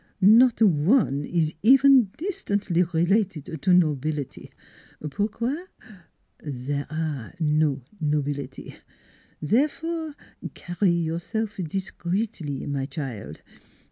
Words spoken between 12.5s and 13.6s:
my child.